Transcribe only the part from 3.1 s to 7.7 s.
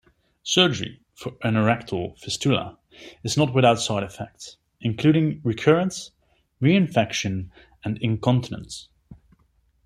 is not without side effects, including recurrence, reinfection,